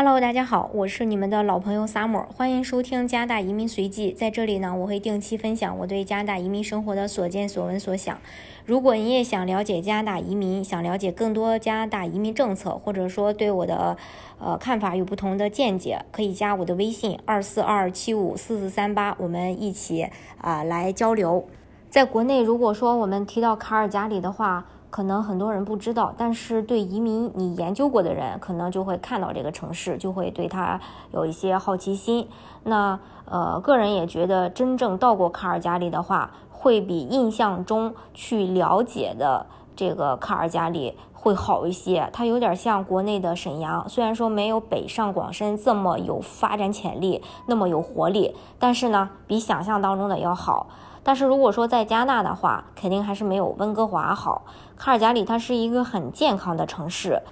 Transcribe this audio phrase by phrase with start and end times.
[0.00, 4.12] Hello，大家好，我是你们的老朋友 Summer，欢迎收听加拿大移民随记。
[4.12, 8.16] 在这里呢，我会定期分享我对加拿大移民生活的所见所闻所想。
[8.64, 13.96] 如果你也想了解加拿大移民，想了解更多加拿大移民政策，或者说对我的
[14.38, 20.06] 呃看法有不同的见解，可以加我的微信二四二七五四四三八，我们一起
[20.40, 21.44] 啊来交流。
[21.90, 30.80] 在国内，如果说我们提到卡尔加里的话，可能很多人不知道，但是对移民你研究过的人，可能就会看到这个城市，就会对它
[31.12, 32.26] 有一些好奇心。
[32.64, 39.46] 那呃，个人也觉得，真正到过卡尔加里的话，会比印象中去了解的
[39.76, 42.08] 这个卡尔加里会好一些。
[42.10, 50.66] 它有点像国内的沈阳，虽然说没有北上广深这么有发展潜力，那么有活力，但是呢，比想象当中的要好。
[51.08, 54.44] 但是如果说在加拿大的话，肯定还是没有温哥华好。
[54.76, 57.22] 卡尔加里它是一个很健康的城市，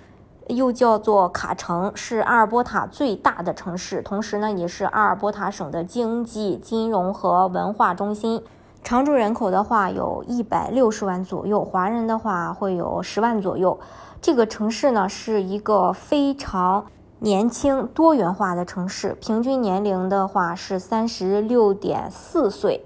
[0.49, 8.43] 又叫做卡城，是阿尔伯塔最大的城市，同时呢也是阿尔伯塔省的经济、金融和文化中心。
[8.83, 13.79] 常住人口的话有一百六十万左右，华人的话会有十万左右。
[14.23, 16.87] 这个城市呢是一个非常
[17.19, 22.83] 年轻、多元化的城市，平均年龄的话是三十六点四岁。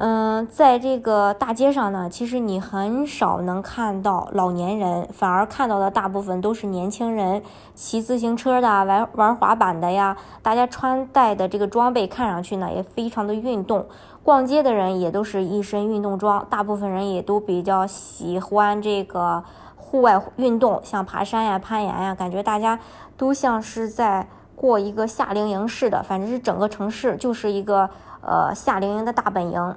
[0.00, 7.42] 嗯，在这个大街上呢，其实你很少能看到老年人，反而看到的大部分都是年轻人，
[7.74, 10.16] 骑自行车的、玩玩滑板的呀。
[10.40, 13.84] 大家穿戴的这个装备看上去呢，也非常的运动。
[14.22, 19.42] 逛街的人也都是一身运动装，大部分人也都比较喜欢这个
[19.74, 22.78] 户外运动，像爬山呀、攀岩呀，感觉大家
[23.16, 26.00] 都像是在过一个夏令营似的。
[26.04, 27.90] 反正是整个城市就是一个
[28.20, 29.74] 呃夏令营的大本营。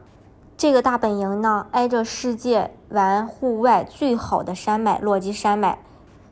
[0.62, 5.80] 这个大本营呢，挨着世界玩户外最好的山脉——落基山脉。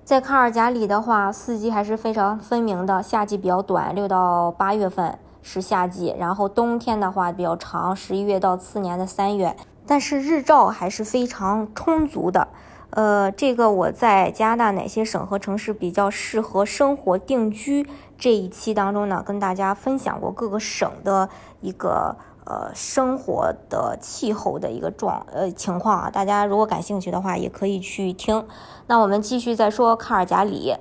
[0.06, 3.02] 在卡尔加里的话，四季还是非常分明的。
[3.02, 9.56] 夏季比较短，六到八月份是夏季，然后冬天的话比较长，十一月到次年的三月。
[9.88, 12.50] 但是日照还是非常充足的。
[12.92, 21.28] 呃，这个我在加拿大哪些省和城市比较适合生活定居这一期当中呢，跟大家分享过各个省的
[21.62, 22.16] 一个。
[22.50, 28.44] 呃，生活的气候的一个状呃情况啊，大家如果感兴趣的话，也可以去听。
[28.88, 30.76] 那我们继续再说卡尔加里，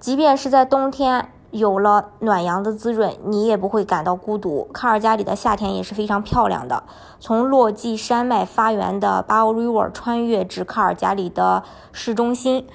[0.00, 4.68] 即便是在冬天有了暖阳的滋润，你也不会感到孤独。
[4.72, 6.82] 卡尔加里的夏天也是非常漂亮的，
[7.20, 11.62] 从落基山脉发源的 Bow River 穿越至卡尔加里的
[11.92, 12.66] 市中心。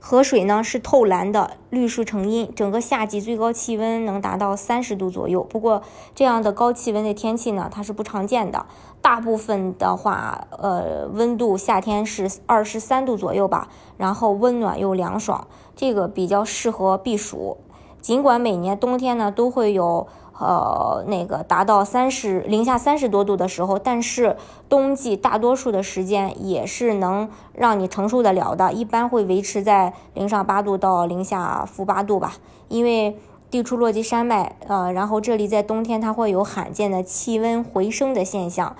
[0.00, 2.50] 河水呢是透蓝的，绿树成荫。
[2.54, 5.42] 整个夏季最高气温能达到三十度左右。
[5.42, 5.82] 不过
[6.14, 8.66] 这样的高气温的天气呢，它是不常见的。
[9.02, 17.58] 大部分的话，呃，温度夏天是二十三度左右吧，然后温暖又凉爽，这个比较适合避暑。
[18.00, 20.06] 尽管每年冬天呢都会有。
[20.38, 24.36] 呃，那个达到三十零下三十多度的时候，但是
[24.68, 32.34] 冬季大多数的时间也是能让你承受得了的，一般会维持在零上八度到零下负八度吧。
[32.68, 33.18] 因为
[33.50, 38.76] 地处落基山脉，呃，然后这里在冬天它会有罕见的气温回升的现象，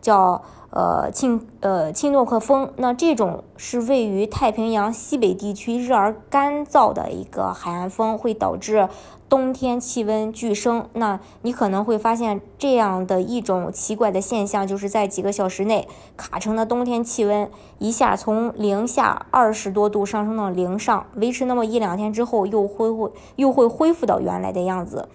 [0.00, 0.42] 叫。
[0.74, 8.88] 呃，钦呃钦诺克风，那这种是位于太平洋西北地区热而干燥的一个海岸风，会导致
[9.28, 10.88] 冬天气温剧升。
[10.94, 25.10] 那你可能会发现这样的一种奇怪的现象，就是在几个小时内，卡城的冬天气温一下从零下二十多度上升到零上，维持那么一两天之后，又恢复又会恢复到原来的样子。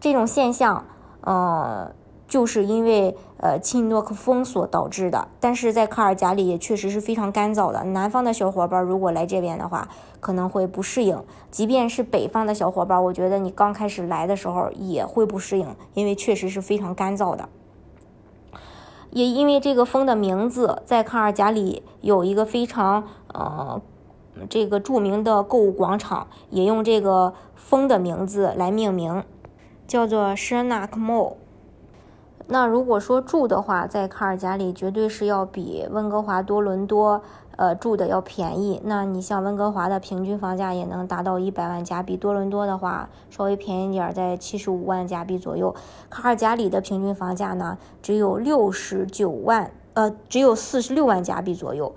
[0.00, 0.86] 这种现象，
[1.20, 1.92] 呃。
[2.32, 7.84] 就是因为呃钦诺克风所导致的，但是在卡尔加里也确实是非常干燥的。
[7.84, 9.86] 南方的小伙伴如果来这边的话，
[10.18, 11.22] 可能会不适应。
[11.50, 17.50] 即便是北方的小伙伴，我觉得你刚开始来的时候也会不适应，因为确实是非常干燥的。
[19.10, 23.04] 也因为这个风的名字，在卡尔加里有一个非常
[23.34, 23.82] 呃
[24.48, 29.22] 这个著名的购物广场，也用这个风的名字来命名，
[29.86, 31.34] 叫做 Shernak Mall。
[32.48, 37.22] 那如果说住的话，在卡尔加里绝对是要比温哥华、多伦多，
[37.56, 38.80] 呃，住的要便宜。
[38.84, 45.74] 那你像温哥华的平均房价也能达到一百万加币，多伦多的话稍微便宜点，在七十五万加币左右。
[46.10, 51.94] 卡尔加里的平均房价呢，只有六十九万，呃，只有四十六万加币左右。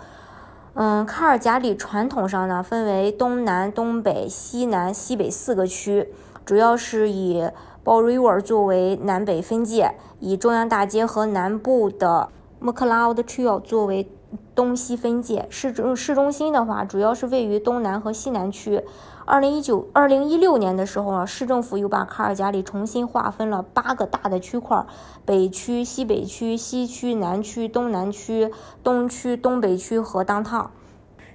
[0.76, 6.14] 嗯，卡尔加里传统上呢分为东南、东北、西南、西北四个区，
[6.46, 7.50] 主要是以。
[7.86, 12.30] Bow River 作为南北分界，以中央大街和南部的
[12.60, 14.10] McLeod Trail 作为
[14.56, 15.46] 东西分界。
[15.52, 18.84] 市中市中心的话，主要是位于东南和西南区。
[19.26, 24.84] 二零一九、二零一六年的时候啊，市政府又把卡尔加里重新划分了八个大的区块：
[25.24, 28.52] 北区、西北区、西区、南区、东南区、
[28.84, 30.72] 东区、东北区和当趟。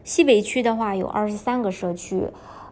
[0.03, 2.31] 西北区的话有二十三个社区。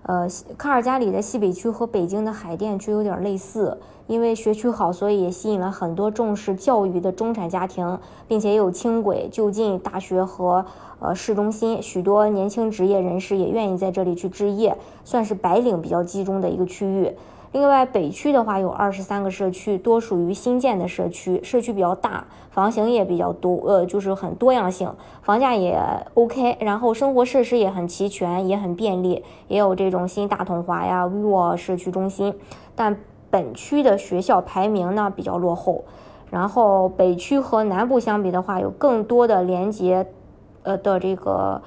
[0.08, 0.26] 呃，
[0.56, 3.76] 卡尔加里的西北区和北京的海淀区有点类似，
[4.06, 10.64] 因为学区好，所以也吸引了很多重视教育的中产家庭，并且也有轻轨就近大学和
[10.98, 14.74] 呃市中心，许多年轻职业人士也愿意在这里去置业，
[15.04, 17.12] 算是白领比较集中的一个区域。
[17.52, 24.92] 另外，北区的话有二十三个社区，多属于新建的社区，社区比较大，房型也比较多，呃，就是很多样性，
[25.22, 25.80] 房价也
[26.12, 32.34] OK，然后生活设施也很齐全，也很便利，也有这种新大统华呀、vivo 社区中心。
[32.76, 32.94] 但
[33.30, 35.84] 本区的学校排名呢比较落后，
[36.30, 40.06] 然后北区和南部相比的话，有更多的连接，
[40.64, 41.62] 呃的这个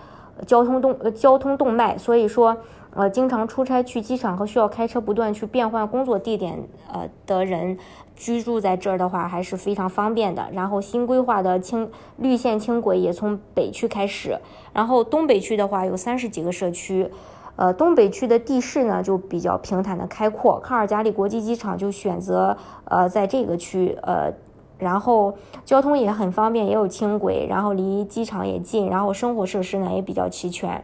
[0.45, 2.57] 交通动呃交通动脉，所以说。
[2.94, 6.60] 呃，经常出差去机场和需要开车不断去变换工作地点，
[6.92, 7.78] 呃的人
[8.16, 10.50] 居住在这儿的话还是非常方便的。
[10.52, 14.38] 然后新规划的轻绿线轻轨也从北区开始。
[14.74, 17.10] 然后东北区的话有三十几个社区，
[17.56, 24.34] 呃，东北区的地势呢就比较平坦的开阔，卡尔加里国际机场就选择呃在这个区，呃，
[24.78, 25.34] 然后
[25.64, 30.84] 交通也很方便，也有轻轨，然后离机场也近，然后生活设施呢也比较齐全。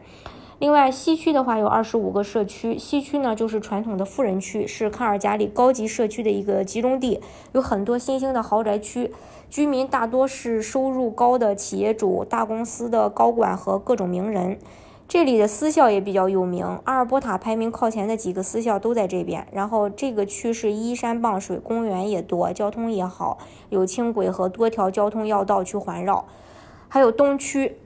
[0.59, 2.79] 另外，西区的话有二十五个社区。
[2.79, 7.21] 西区呢，就是传统的富人区，是卡尔加里高级社区的一个集中地，
[7.51, 9.13] 有很多新兴的豪宅区，
[9.51, 14.57] 居民大多是收入高的企业主、大公司的高管和各种名人。
[15.07, 19.45] 这里的私校也比较有名，阿尔伯塔排名靠前的几个私校都在这边。
[19.51, 23.37] 然后这个区是依山傍水，公园也多，交通也好，
[23.69, 26.25] 有轻轨和多条交通要道去环绕。
[26.87, 27.77] 还有东区。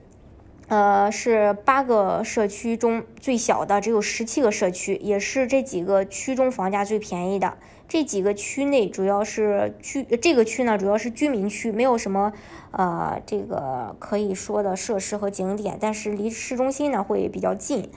[0.72, 7.58] 呃，是八个社区中最小的，只有十七个社区，也是这几个区中房价最便宜的。
[7.86, 12.32] 这几个区内主要是居，这个区呢主要是居民区，没有什么
[12.70, 17.90] 呃这个可以说的设施和景点，但是离市中心呢会比较近。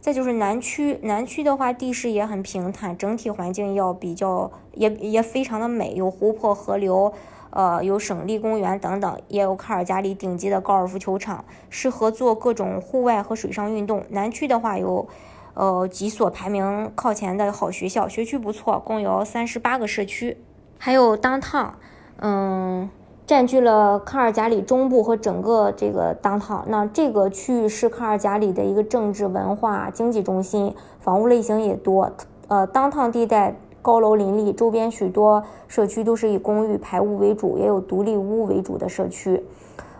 [0.00, 7.12] 再就是南区，南区的话地势也很平坦，整体环境要比较也也非常的美，有湖泊、河流。
[7.52, 14.02] 呃，有省立公园等等，也有卡尔加里顶级的高尔夫球场，适合做各种户外和水上运动。
[14.08, 15.06] 南区的话有，
[15.52, 20.38] 呃，几所排名靠前的好学校，学区不错，共有三十八个社区。
[20.78, 21.74] 还有当趟，
[22.20, 22.88] 嗯，
[23.26, 26.64] 占据了卡尔加里中部和整个这个当趟。
[26.68, 32.10] 那这个区域是卡尔加里的一个政治、文化、经济中心，房屋类型也多。
[32.48, 33.54] 呃，当趟地带。
[33.82, 39.44] 高楼林立，周边许多社区都是以公寓排屋为主，也有独立屋为主的社区。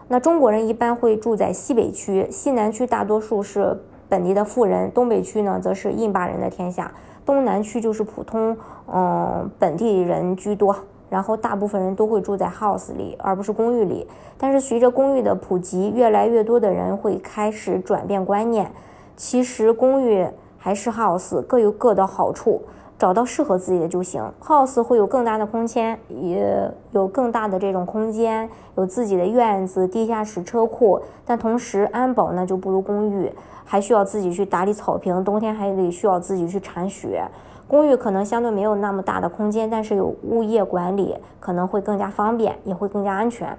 [0.09, 3.77] 那中国人一般会住在西北区，西南区大多数是
[4.09, 6.93] 本地的富人，东北区呢则是印巴人的天下，
[7.27, 8.57] 东南区就是普通
[8.87, 10.75] 嗯本地人居多。
[11.11, 14.07] 然后大部分人都会住在 house 里，而不是公寓里。
[14.39, 18.73] 但是随着公寓的普及，越来越多的人会开始转变观念，
[19.15, 20.27] 其实公寓
[20.57, 22.63] 还是 house，各有各的好处。
[22.99, 24.23] 找到适合自己的就行。
[24.41, 31.01] House 会有更大的空间，也有更大的这种空间，有自己的院子、地下室、车库。
[31.27, 33.33] 但同时安保呢就不如公寓，
[33.65, 37.25] 还需要自己去打理草坪，冬天还得需要自己去铲雪。
[37.67, 43.57] 公寓可能相对没有那么大的空间，但是有物业管理，可能会更加方便，也会更加安全。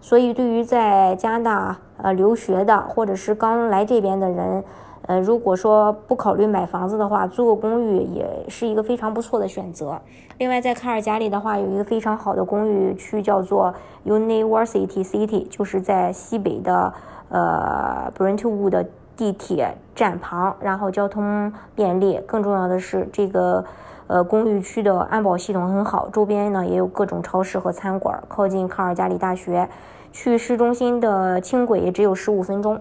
[0.00, 4.64] 所以对于在加拿大呃留学的，或者是刚来这边的人。
[5.08, 9.98] 呃，如果说不考虑买房子的话，租个公寓也是一个非常不错的选择。
[10.36, 13.74] 另外，在卡尔加里的话，有一个非常好的公寓区，叫做
[14.04, 16.92] University City，就是在西北的
[17.30, 18.86] 呃 Brentwood
[19.16, 22.20] 地铁站旁，然后交通便利。
[22.26, 23.64] 更重要的是，这个
[24.08, 29.66] 呃公寓区的安保系统很好，周边呢也有各种超市和餐馆，靠近卡尔加里大学，
[30.12, 32.78] 去市中心的轻轨也只有十五分钟。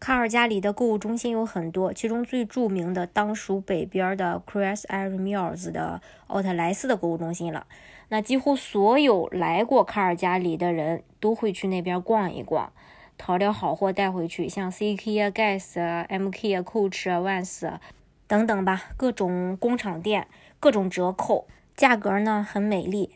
[0.00, 7.66] 卡尔加里的购物中心有很多，其中最著名的当属北边的 Chris Air Mills 的奥特莱斯的购物中心了。
[8.08, 12.72] 那几乎所有来过卡尔加里的人都会去那边逛一逛，
[13.18, 17.72] 淘点好货带回去，像 CK 啊、Guess 啊、MK 啊、Coach 啊、Vans
[18.28, 20.28] 等等吧，各种工厂店，
[20.60, 23.10] 各种折扣，价格呢很美丽。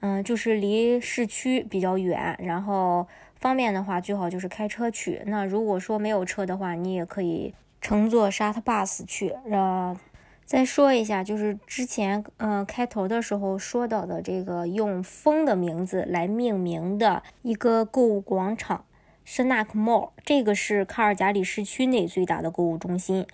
[0.00, 3.08] 嗯，就是离市区比较远，然后。
[3.40, 5.22] 方便的话，最好就是开车去。
[5.26, 9.34] 那如果说没有车的话，你也可以乘坐 shuttle bus 去。
[9.48, 9.96] 呃，
[10.44, 18.84] 再说一下，就是之前嗯开头的时候说到的这个用风的名字来命名的一个购物广场
[19.24, 23.26] ，Snack Mall，这个是卡尔加里市区内最大的购物中心。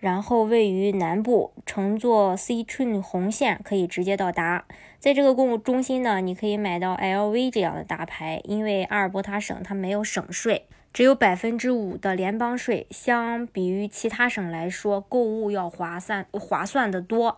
[0.00, 4.64] 然后位于南部，乘坐 C Train 红线可以直接到达。
[4.98, 8.40] 在这个购物中心呢，你可以买到 LV 这样的大牌。
[8.44, 10.64] 因为阿尔伯塔省它没有省税，
[10.94, 17.36] 只有百分之五的联邦税，相比于其他省来说，购物要划算划算的多。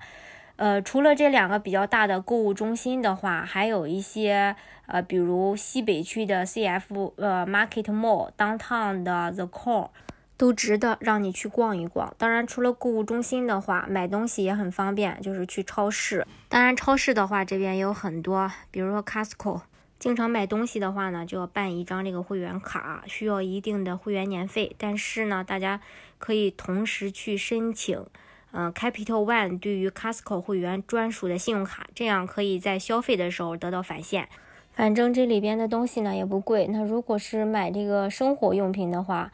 [0.55, 4.55] 呃，除了这两个比较大的购物中心的话，还有一些
[4.87, 9.89] 呃，比如西北区的 CF 呃 Market Mall，Downtown 的 The Core。
[10.37, 12.15] 都值得让你去逛一逛。
[12.19, 16.27] 当然，除了购物中心的话，买东西也很方便，就是去超市。
[16.49, 19.63] 当然，超市的话，这边也有很多，比如说 Costco。
[19.99, 24.75] 经常买东西的话呢，就要办一张这个会员卡，需要一定的会员年费。
[24.77, 25.81] 但是呢，大家
[26.19, 28.05] 可以同时去申请，
[28.51, 34.29] 嗯，Capital One 对于 Costco 会员专属的信用卡，这样可以在消费的时候得到返现。
[34.73, 36.67] 反正这里边的东西呢也不贵。
[36.67, 39.31] 那如果是买这个生活用品的话，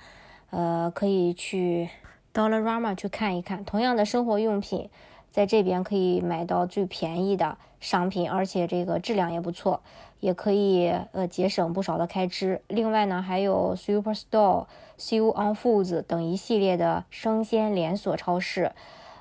[0.51, 1.89] 呃，可以去
[2.33, 4.89] Dollarama 去看一看，同样的生活用品，
[5.31, 9.83] 在这边可以买到最便宜的商品，而且这个质量也不错，
[10.21, 12.63] 也可以呃节省不少的开支。
[12.69, 14.67] 另外呢，还有 Superstore、
[14.99, 18.73] Sue on Foods 等一系列的生鲜连锁超市。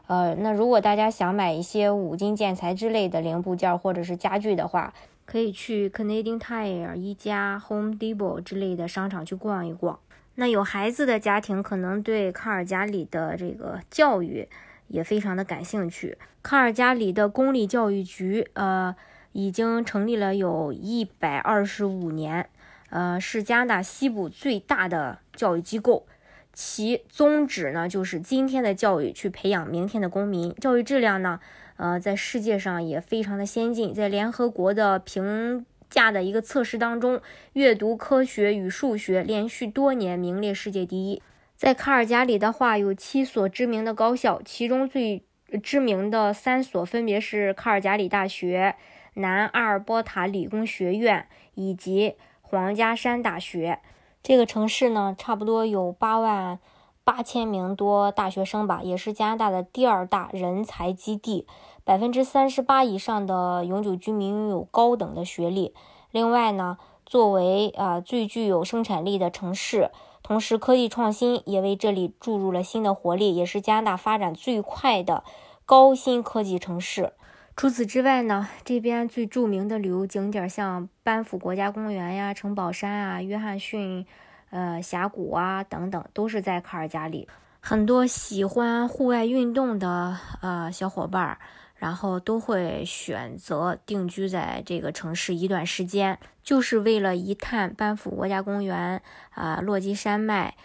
[0.08, 4.94] 呃，那如果大家想买一些五金建材之类的零部件或者是家具的话，
[5.26, 10.00] 可以去 Canadian Tire、一家 Home Depot 之类的商场去逛一逛。
[10.40, 14.48] 那有孩子的家庭可能对卡尔加里的这个教育
[14.88, 16.16] 也非常的感兴趣。
[16.44, 18.96] 卡尔加里的公立教育局，呃，
[19.32, 22.48] 已经成立了有一百二十五年，
[22.92, 26.06] 呃，是加拿大西部最大的教育机构。
[26.54, 30.54] 其宗旨呢，就是今天的教育去培养明天的公民。
[30.56, 31.40] 教育质量呢，
[31.78, 35.66] 呃，在世界上也非常的先进，在联合国的评。
[35.90, 37.22] 价的一个测试当中，
[37.54, 41.22] 阅读、科学与数学连续多年名列世界第一。
[41.56, 45.24] 在卡尔加里的话，有七所知名的高校，其中最
[45.64, 48.76] 知名的三所分别是卡尔加里大学、
[49.16, 53.80] 南阿尔伯塔理工学院以及皇家山大学。
[54.22, 56.60] 这个城市呢，差不多有八万
[57.04, 61.48] 八千名多大学生吧，也是加拿大的第二大人才基地。
[61.88, 65.74] 百分之三十八以上的永久居民拥有高等的学历。
[66.12, 69.90] 另外呢，作为啊最具有生产力的城市，
[70.22, 75.24] 同时科技创新也为这里注入了新的活力，也是加拿大发展最快的
[75.66, 77.14] 高新科技城市。
[77.56, 84.06] 除此之外呢，这边最著名的旅游景点像班夫国家公园呀、城堡山啊、约翰逊
[84.50, 87.30] 呃峡谷啊等等，都是在卡尔加里。
[87.62, 91.38] 很多喜欢户外运动的呃小伙伴儿。
[91.78, 100.56] 然后都会选择定居在这个城市一段时间，就是为了一探班夫国家公园啊，落基山脉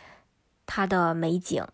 [0.66, 1.64] 它的美景。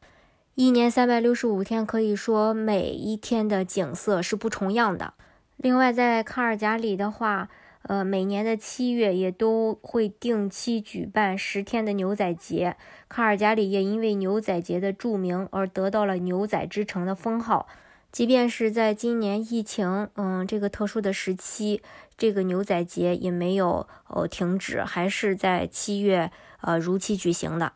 [0.55, 5.15] 一年三百六十五天，可以说每一天的景色是不重样的。
[5.57, 7.49] 另外，在卡尔加里的话，
[7.83, 12.77] 呃，每年的七月也都会定期举办十天的牛仔节。
[13.09, 17.69] 卡尔加里也因为牛仔节的著名而得到了“牛仔之城”的封号。
[18.11, 21.83] 即便是在今年疫情，嗯，这个特殊的时期，
[22.17, 26.31] 这个牛仔节也没有呃停止，还是在七月
[26.63, 27.73] 呃如期举行的。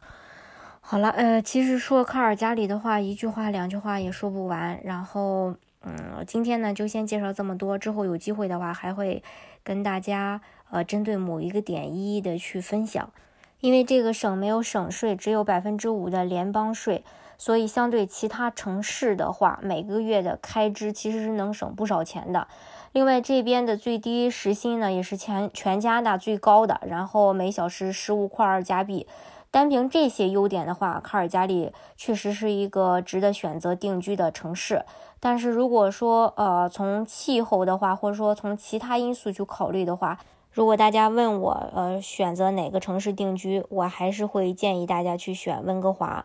[0.81, 4.81] 好了，呃，其实说卡尔加里的话，一句话两句话也说不完。
[4.83, 9.23] 然后，嗯，今天呢就先介绍这么多，之后有机会的话还会
[9.62, 13.12] 跟大家呃针对某一个点一一的去分享。
[13.61, 17.05] 因为这个省没有省税，只有百分之五的联邦税。
[17.44, 22.46] 所以，相对其他城市的话，每个月的开支其实是能省不少钱的。
[22.92, 26.80] 另外，这边的最低时薪呢，也是全全加拿大最高的。
[26.87, 29.08] 然后每小时十五块二加币。
[29.50, 34.84] 单凭这些优点的话，卡尔加里确实是一个值得选择定居的城市。
[35.18, 40.20] 但是，如果说呃从气候的话，或者说从其他因素去考虑的话，
[40.52, 46.25] 如果大家问我呃选择哪个城市定居，我还是会建议大家去选温哥华。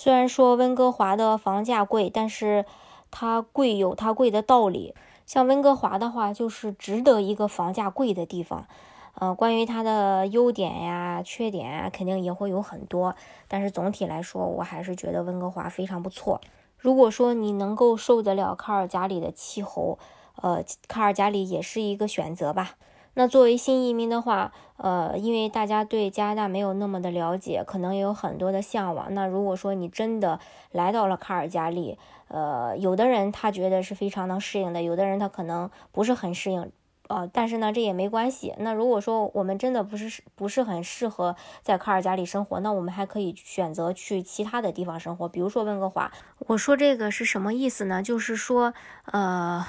[0.00, 2.64] 虽然说温哥华的房价贵，但是
[3.10, 4.94] 它贵有它贵的道理。
[5.26, 8.68] 像温哥华的话，就是值得一个房价贵的地方。
[9.14, 13.16] 呃，关于它的优点呀、缺点啊，肯定也会有很多。
[13.48, 16.40] 但是总体来说，我还是觉得温哥华非常不错。
[16.76, 19.98] 如果说你能够受得了卡尔加里的气候，
[20.40, 22.76] 呃，卡尔加里也是一个选择吧。
[23.18, 29.12] 那作为新移民的话，呃，因为大家对加拿大没有那么的了解，可能也有很多的向往。
[29.12, 30.38] 那如果说你真的
[30.70, 31.98] 来到了卡尔加里，
[32.28, 36.70] 呃，有的人他觉得是非常能适应的，有的人他可能不是很适应。
[37.08, 38.54] 呃，但是呢，这也没关系。
[38.58, 46.12] 那如果说我们真的不是不是很适合在卡尔加里生活，那我们还可以选择去其他的地方生活，比如说温哥华。
[46.46, 48.00] 我说这个是什么意思呢？
[48.00, 48.74] 就是说，
[49.06, 49.64] 呃。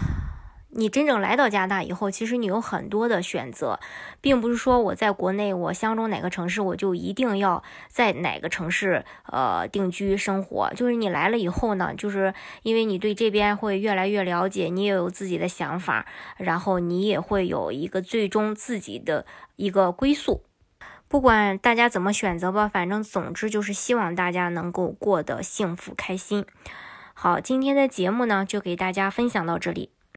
[0.71, 3.79] 你真正来到加拿大以后，其实你有很多的选择，
[4.21, 10.71] 并不是说我在国内我相中哪个城市，我就一定要在哪个城市呃定居生活。
[10.75, 16.05] 就是你来了以后呢，就是因为你对这边会越来越了解，你也有自己的想法，
[16.37, 20.43] 然后你也会有一个最终自己的一个归宿。
[21.07, 26.45] 不管大家怎么选择吧，反正总之就是希望大家能够过得幸福开心。
[27.15, 29.89] 好，今天的节目呢就给大家分享到这里。